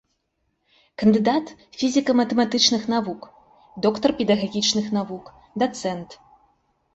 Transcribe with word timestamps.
Кандыдат 1.01 1.51
фізіка-матэматычных 1.81 2.87
навук, 2.93 3.21
доктар 3.87 4.11
педагагічных 4.23 4.85
навук, 4.97 5.31
дацэнт. 5.67 6.09